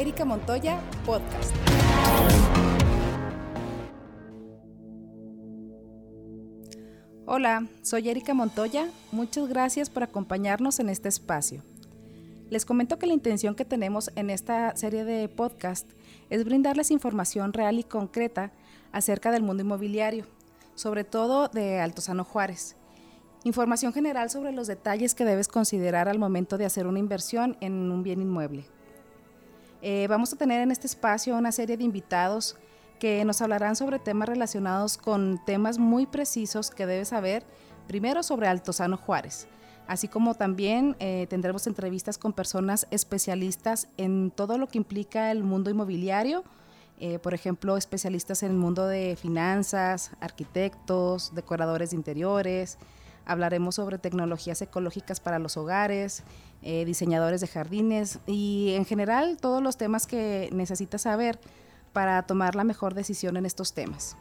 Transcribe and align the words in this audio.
Erika 0.00 0.24
Montoya 0.24 0.80
Podcast. 1.04 1.54
Hola, 7.26 7.66
soy 7.82 8.08
Erika 8.08 8.32
Montoya. 8.32 8.88
Muchas 9.12 9.46
gracias 9.46 9.90
por 9.90 10.02
acompañarnos 10.02 10.80
en 10.80 10.88
este 10.88 11.10
espacio. 11.10 11.62
Les 12.48 12.64
comento 12.64 12.98
que 12.98 13.06
la 13.06 13.12
intención 13.12 13.54
que 13.54 13.66
tenemos 13.66 14.10
en 14.16 14.30
esta 14.30 14.74
serie 14.74 15.04
de 15.04 15.28
podcast 15.28 15.86
es 16.30 16.46
brindarles 16.46 16.90
información 16.90 17.52
real 17.52 17.78
y 17.78 17.84
concreta 17.84 18.52
acerca 18.92 19.30
del 19.30 19.42
mundo 19.42 19.64
inmobiliario, 19.64 20.24
sobre 20.76 21.04
todo 21.04 21.48
de 21.48 21.78
Altozano 21.78 22.24
Juárez. 22.24 22.74
Información 23.44 23.92
general 23.92 24.30
sobre 24.30 24.52
los 24.52 24.66
detalles 24.66 25.14
que 25.14 25.26
debes 25.26 25.48
considerar 25.48 26.08
al 26.08 26.18
momento 26.18 26.56
de 26.56 26.64
hacer 26.64 26.86
una 26.86 27.00
inversión 27.00 27.58
en 27.60 27.74
un 27.90 28.02
bien 28.02 28.22
inmueble. 28.22 28.64
Eh, 29.82 30.06
vamos 30.08 30.32
a 30.32 30.36
tener 30.36 30.60
en 30.60 30.70
este 30.70 30.86
espacio 30.86 31.36
una 31.36 31.52
serie 31.52 31.76
de 31.76 31.84
invitados 31.84 32.56
que 32.98 33.24
nos 33.24 33.40
hablarán 33.40 33.76
sobre 33.76 33.98
temas 33.98 34.28
relacionados 34.28 34.98
con 34.98 35.40
temas 35.46 35.78
muy 35.78 36.06
precisos 36.06 36.70
que 36.70 36.84
debes 36.84 37.08
saber, 37.08 37.44
primero 37.88 38.22
sobre 38.22 38.46
Altozano 38.46 38.98
Juárez, 38.98 39.48
así 39.88 40.06
como 40.06 40.34
también 40.34 40.96
eh, 41.00 41.26
tendremos 41.30 41.66
entrevistas 41.66 42.18
con 42.18 42.34
personas 42.34 42.86
especialistas 42.90 43.88
en 43.96 44.30
todo 44.30 44.58
lo 44.58 44.68
que 44.68 44.76
implica 44.76 45.30
el 45.30 45.42
mundo 45.42 45.70
inmobiliario, 45.70 46.44
eh, 46.98 47.18
por 47.18 47.32
ejemplo, 47.32 47.78
especialistas 47.78 48.42
en 48.42 48.50
el 48.50 48.58
mundo 48.58 48.86
de 48.86 49.16
finanzas, 49.16 50.10
arquitectos, 50.20 51.34
decoradores 51.34 51.90
de 51.90 51.96
interiores, 51.96 52.76
hablaremos 53.26 53.76
sobre 53.76 53.98
tecnologías 53.98 54.60
ecológicas 54.62 55.20
para 55.20 55.38
los 55.38 55.56
hogares, 55.56 56.22
eh, 56.62 56.84
diseñadores 56.84 57.40
de 57.40 57.46
jardines 57.46 58.18
y 58.26 58.74
en 58.76 58.84
general 58.84 59.38
todos 59.40 59.62
los 59.62 59.76
temas 59.76 60.06
que 60.06 60.48
necesitas 60.52 61.02
saber 61.02 61.38
para 61.92 62.22
tomar 62.22 62.54
la 62.54 62.64
mejor 62.64 62.94
decisión 62.94 63.36
en 63.36 63.46
estos 63.46 63.72
temas. 63.72 64.16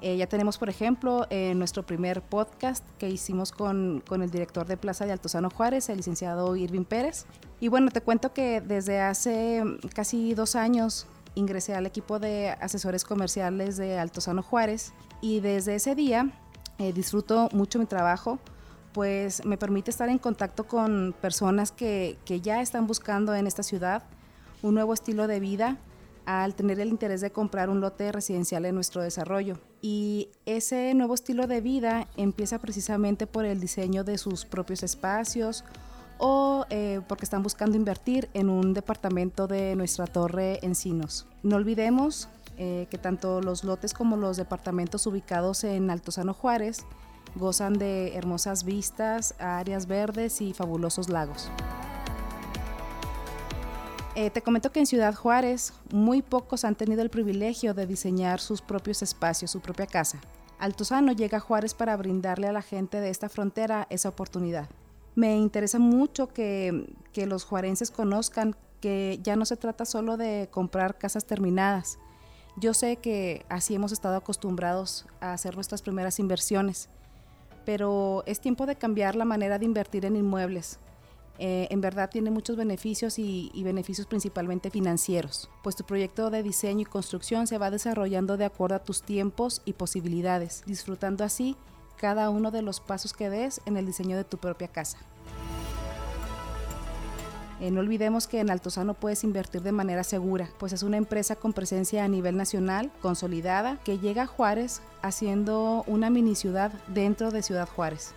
Eh, 0.00 0.16
ya 0.16 0.26
tenemos, 0.26 0.58
por 0.58 0.68
ejemplo, 0.68 1.28
nuestro 1.54 1.86
primer 1.86 2.22
podcast 2.22 2.84
que 2.98 3.08
hicimos 3.08 3.52
con, 3.52 4.02
con, 4.08 4.22
el 4.22 4.32
director 4.32 4.66
de 4.66 4.76
Plaza 4.76 5.06
de 5.06 5.12
Altozano 5.12 5.48
Juárez, 5.48 5.88
el 5.90 5.98
licenciado 5.98 6.56
Irving 6.56 6.84
Pérez. 6.84 7.24
Y 7.60 7.68
bueno, 7.68 7.88
te 7.92 8.00
cuento 8.00 8.32
que 8.32 8.60
desde 8.60 9.00
hace 9.00 9.62
casi 9.94 10.34
dos 10.34 10.56
años 10.56 11.06
ingresé 11.34 11.74
al 11.74 11.86
equipo 11.86 12.18
de 12.18 12.50
asesores 12.60 13.04
comerciales 13.04 13.76
de 13.76 13.98
Altozano 13.98 14.42
Juárez 14.42 14.92
y 15.20 15.40
desde 15.40 15.76
ese 15.76 15.94
día 15.94 16.30
eh, 16.78 16.92
disfruto 16.92 17.48
mucho 17.52 17.78
mi 17.78 17.86
trabajo, 17.86 18.38
pues 18.92 19.44
me 19.44 19.56
permite 19.56 19.90
estar 19.90 20.08
en 20.08 20.18
contacto 20.18 20.64
con 20.64 21.14
personas 21.20 21.72
que, 21.72 22.18
que 22.24 22.40
ya 22.40 22.60
están 22.60 22.86
buscando 22.86 23.34
en 23.34 23.46
esta 23.46 23.62
ciudad 23.62 24.02
un 24.62 24.74
nuevo 24.74 24.94
estilo 24.94 25.26
de 25.26 25.40
vida 25.40 25.78
al 26.24 26.54
tener 26.54 26.78
el 26.80 26.88
interés 26.88 27.20
de 27.20 27.32
comprar 27.32 27.68
un 27.68 27.80
lote 27.80 28.12
residencial 28.12 28.64
en 28.64 28.74
nuestro 28.74 29.02
desarrollo. 29.02 29.58
Y 29.80 30.28
ese 30.46 30.94
nuevo 30.94 31.14
estilo 31.14 31.46
de 31.46 31.60
vida 31.60 32.06
empieza 32.16 32.58
precisamente 32.58 33.26
por 33.26 33.44
el 33.44 33.60
diseño 33.60 34.04
de 34.04 34.18
sus 34.18 34.44
propios 34.44 34.82
espacios 34.82 35.64
o 36.18 36.66
eh, 36.70 37.00
porque 37.08 37.24
están 37.24 37.42
buscando 37.42 37.76
invertir 37.76 38.28
en 38.34 38.48
un 38.48 38.74
departamento 38.74 39.48
de 39.48 39.74
nuestra 39.74 40.06
torre 40.06 40.60
Encinos. 40.62 41.26
No 41.42 41.56
olvidemos 41.56 42.28
eh, 42.58 42.86
que 42.90 42.98
tanto 42.98 43.40
los 43.40 43.64
lotes 43.64 43.94
como 43.94 44.16
los 44.16 44.36
departamentos 44.36 45.06
ubicados 45.06 45.64
en 45.64 45.90
Altozano 45.90 46.34
Juárez 46.34 46.84
gozan 47.34 47.74
de 47.74 48.14
hermosas 48.14 48.64
vistas, 48.64 49.34
áreas 49.38 49.86
verdes 49.86 50.40
y 50.40 50.52
fabulosos 50.52 51.08
lagos. 51.08 51.50
Eh, 54.14 54.28
te 54.28 54.42
comento 54.42 54.70
que 54.70 54.80
en 54.80 54.86
Ciudad 54.86 55.14
Juárez 55.14 55.72
muy 55.90 56.20
pocos 56.20 56.64
han 56.64 56.74
tenido 56.74 57.00
el 57.00 57.08
privilegio 57.08 57.72
de 57.72 57.86
diseñar 57.86 58.40
sus 58.40 58.60
propios 58.60 59.00
espacios, 59.00 59.50
su 59.50 59.60
propia 59.60 59.86
casa. 59.86 60.20
Altozano 60.58 61.12
llega 61.12 61.38
a 61.38 61.40
Juárez 61.40 61.72
para 61.72 61.96
brindarle 61.96 62.46
a 62.46 62.52
la 62.52 62.62
gente 62.62 63.00
de 63.00 63.08
esta 63.08 63.30
frontera 63.30 63.86
esa 63.88 64.10
oportunidad. 64.10 64.68
Me 65.14 65.36
interesa 65.38 65.78
mucho 65.78 66.28
que, 66.28 66.94
que 67.12 67.26
los 67.26 67.44
juarenses 67.44 67.90
conozcan 67.90 68.54
que 68.80 69.18
ya 69.22 69.36
no 69.36 69.46
se 69.46 69.56
trata 69.56 69.86
solo 69.86 70.16
de 70.16 70.48
comprar 70.50 70.98
casas 70.98 71.24
terminadas, 71.24 71.98
yo 72.56 72.74
sé 72.74 72.96
que 72.96 73.44
así 73.48 73.74
hemos 73.74 73.92
estado 73.92 74.16
acostumbrados 74.16 75.06
a 75.20 75.32
hacer 75.32 75.54
nuestras 75.54 75.82
primeras 75.82 76.18
inversiones, 76.18 76.88
pero 77.64 78.22
es 78.26 78.40
tiempo 78.40 78.66
de 78.66 78.76
cambiar 78.76 79.16
la 79.16 79.24
manera 79.24 79.58
de 79.58 79.64
invertir 79.64 80.04
en 80.04 80.16
inmuebles. 80.16 80.78
Eh, 81.38 81.66
en 81.70 81.80
verdad 81.80 82.10
tiene 82.10 82.30
muchos 82.30 82.56
beneficios 82.56 83.18
y, 83.18 83.50
y, 83.54 83.64
beneficios 83.64 84.06
principalmente 84.06 84.70
financieros, 84.70 85.48
pues 85.62 85.74
tu 85.74 85.84
proyecto 85.84 86.30
de 86.30 86.42
diseño 86.42 86.82
y 86.82 86.84
construcción 86.84 87.46
se 87.46 87.56
va 87.56 87.70
desarrollando 87.70 88.36
de 88.36 88.44
acuerdo 88.44 88.76
a 88.76 88.84
tus 88.84 89.02
tiempos 89.02 89.62
y 89.64 89.72
posibilidades, 89.72 90.62
disfrutando 90.66 91.24
así 91.24 91.56
cada 91.96 92.28
uno 92.28 92.50
de 92.50 92.62
los 92.62 92.80
pasos 92.80 93.14
que 93.14 93.30
des 93.30 93.62
en 93.64 93.76
el 93.76 93.86
diseño 93.86 94.16
de 94.16 94.24
tu 94.24 94.36
propia 94.36 94.68
casa. 94.68 94.98
Eh, 97.62 97.70
no 97.70 97.78
olvidemos 97.78 98.26
que 98.26 98.40
en 98.40 98.50
Altozano 98.50 98.94
puedes 98.94 99.22
invertir 99.22 99.62
de 99.62 99.70
manera 99.70 100.02
segura, 100.02 100.48
pues 100.58 100.72
es 100.72 100.82
una 100.82 100.96
empresa 100.96 101.36
con 101.36 101.52
presencia 101.52 102.02
a 102.02 102.08
nivel 102.08 102.36
nacional, 102.36 102.90
consolidada, 103.00 103.78
que 103.84 104.00
llega 104.00 104.24
a 104.24 104.26
Juárez 104.26 104.82
haciendo 105.00 105.84
una 105.86 106.10
mini 106.10 106.34
ciudad 106.34 106.72
dentro 106.88 107.30
de 107.30 107.40
Ciudad 107.40 107.68
Juárez, 107.68 108.14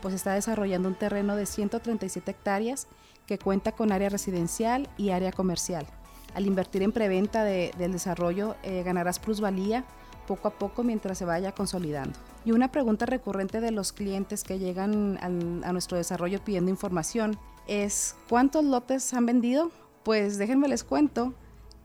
pues 0.00 0.14
está 0.14 0.32
desarrollando 0.32 0.88
un 0.88 0.94
terreno 0.94 1.36
de 1.36 1.44
137 1.44 2.30
hectáreas 2.30 2.86
que 3.26 3.38
cuenta 3.38 3.72
con 3.72 3.92
área 3.92 4.08
residencial 4.08 4.88
y 4.96 5.10
área 5.10 5.30
comercial. 5.30 5.86
Al 6.34 6.46
invertir 6.46 6.82
en 6.82 6.92
preventa 6.92 7.44
de, 7.44 7.72
del 7.76 7.92
desarrollo 7.92 8.56
eh, 8.62 8.82
ganarás 8.82 9.18
plusvalía 9.18 9.84
poco 10.26 10.48
a 10.48 10.52
poco 10.52 10.84
mientras 10.84 11.18
se 11.18 11.26
vaya 11.26 11.52
consolidando. 11.52 12.18
Y 12.46 12.52
una 12.52 12.72
pregunta 12.72 13.04
recurrente 13.04 13.60
de 13.60 13.72
los 13.72 13.92
clientes 13.92 14.42
que 14.42 14.58
llegan 14.58 15.18
a 15.20 15.72
nuestro 15.72 15.98
desarrollo 15.98 16.42
pidiendo 16.42 16.70
información 16.70 17.38
es 17.66 18.14
¿cuántos 18.28 18.64
lotes 18.64 19.12
han 19.14 19.26
vendido? 19.26 19.70
Pues 20.02 20.38
déjenme 20.38 20.68
les 20.68 20.84
cuento 20.84 21.34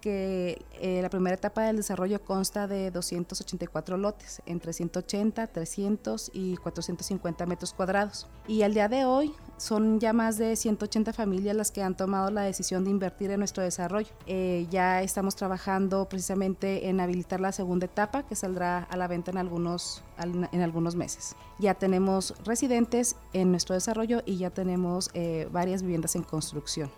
que 0.02 0.66
eh, 0.80 1.00
la 1.02 1.10
primera 1.10 1.36
etapa 1.36 1.62
del 1.62 1.78
desarrollo 1.78 2.24
consta 2.24 2.68
de 2.68 2.92
284 2.92 3.98
lotes, 3.98 4.42
entre 4.46 4.74
180, 4.74 5.48
300 5.48 6.32
y 6.34 6.58
450 6.58 7.46
metros 7.46 7.74
cuadrados. 7.74 8.28
Y 8.48 8.64
al 8.64 8.74
día 8.74 8.90
de 8.90 9.06
hoy 9.06 9.34
son 9.62 10.00
ya 10.00 10.12
más 10.12 10.40
de 10.40 10.56
180 10.56 11.14
familias 11.14 11.56
las 11.56 11.70
que 11.70 11.84
han 11.84 11.96
tomado 11.96 12.32
la 12.32 12.42
decisión 12.42 12.84
de 12.84 12.90
invertir 12.90 13.30
en 13.30 13.38
nuestro 13.38 13.62
desarrollo. 13.62 14.10
Eh, 14.26 14.66
ya 14.72 15.04
estamos 15.04 15.36
trabajando 15.36 16.10
precisamente 16.10 16.90
en 16.90 17.00
habilitar 17.00 17.40
la 17.40 17.52
segunda 17.52 17.86
etapa 17.86 18.24
que 18.24 18.36
saldrá 18.36 18.80
a 18.90 18.98
la 18.98 19.08
venta 19.08 19.30
en 19.30 19.38
algunos, 19.38 20.04
en 20.18 20.62
algunos 20.62 20.96
meses. 20.96 21.36
Ya 21.60 21.76
tenemos 21.76 22.34
residentes 22.44 23.16
en 23.34 23.52
nuestro 23.52 23.76
desarrollo 23.76 24.24
y 24.26 24.38
ya 24.38 24.50
tenemos 24.50 25.12
eh, 25.14 25.48
varias 25.52 25.84
viviendas 25.84 26.16
en 26.16 26.24
construcción. 26.24 26.90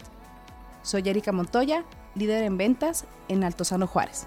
Soy 0.81 1.07
Erika 1.07 1.31
Montoya, 1.31 1.85
líder 2.15 2.43
en 2.43 2.57
ventas 2.57 3.05
en 3.29 3.43
Altozano 3.43 3.85
Juárez. 3.87 4.25